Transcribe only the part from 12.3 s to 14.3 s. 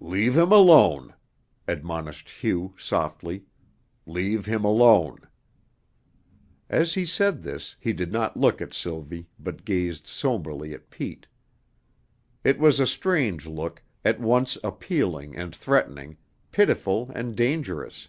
It was a strange look, at